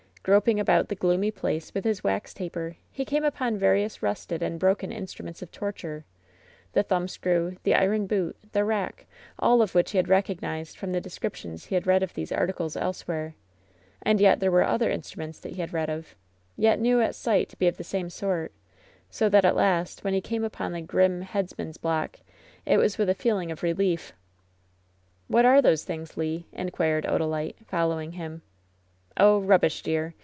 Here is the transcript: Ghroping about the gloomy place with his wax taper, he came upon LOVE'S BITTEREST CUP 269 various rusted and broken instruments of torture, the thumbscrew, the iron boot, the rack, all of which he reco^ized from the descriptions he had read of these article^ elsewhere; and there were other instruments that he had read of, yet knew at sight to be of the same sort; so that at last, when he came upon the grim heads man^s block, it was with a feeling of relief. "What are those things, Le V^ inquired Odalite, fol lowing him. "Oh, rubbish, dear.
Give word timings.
Ghroping 0.23 0.59
about 0.59 0.89
the 0.89 0.93
gloomy 0.93 1.31
place 1.31 1.73
with 1.73 1.83
his 1.83 2.03
wax 2.03 2.31
taper, 2.31 2.75
he 2.91 3.03
came 3.05 3.23
upon 3.23 3.53
LOVE'S 3.53 3.61
BITTEREST 3.97 4.01
CUP 4.01 4.01
269 4.01 4.39
various 4.39 4.39
rusted 4.39 4.41
and 4.43 4.59
broken 4.59 4.91
instruments 4.91 5.41
of 5.41 5.51
torture, 5.51 6.05
the 6.73 6.83
thumbscrew, 6.83 7.55
the 7.63 7.73
iron 7.73 8.05
boot, 8.05 8.37
the 8.51 8.63
rack, 8.63 9.07
all 9.39 9.63
of 9.63 9.73
which 9.73 9.89
he 9.89 10.03
reco^ized 10.03 10.75
from 10.77 10.91
the 10.91 11.01
descriptions 11.01 11.65
he 11.65 11.73
had 11.73 11.87
read 11.87 12.03
of 12.03 12.13
these 12.13 12.29
article^ 12.29 12.79
elsewhere; 12.79 13.33
and 14.03 14.19
there 14.19 14.51
were 14.51 14.61
other 14.63 14.91
instruments 14.91 15.39
that 15.39 15.53
he 15.53 15.61
had 15.61 15.73
read 15.73 15.89
of, 15.89 16.13
yet 16.55 16.79
knew 16.79 17.01
at 17.01 17.15
sight 17.15 17.49
to 17.49 17.57
be 17.57 17.65
of 17.67 17.77
the 17.77 17.83
same 17.83 18.11
sort; 18.11 18.51
so 19.09 19.27
that 19.27 19.43
at 19.43 19.55
last, 19.55 20.03
when 20.03 20.13
he 20.13 20.21
came 20.21 20.43
upon 20.43 20.71
the 20.71 20.81
grim 20.81 21.21
heads 21.21 21.53
man^s 21.53 21.81
block, 21.81 22.19
it 22.63 22.77
was 22.77 22.99
with 22.99 23.09
a 23.09 23.15
feeling 23.15 23.49
of 23.51 23.63
relief. 23.63 24.13
"What 25.27 25.45
are 25.45 25.63
those 25.63 25.83
things, 25.83 26.15
Le 26.15 26.23
V^ 26.25 26.43
inquired 26.53 27.05
Odalite, 27.05 27.65
fol 27.65 27.87
lowing 27.89 28.11
him. 28.11 28.43
"Oh, 29.17 29.39
rubbish, 29.41 29.81
dear. 29.83 30.13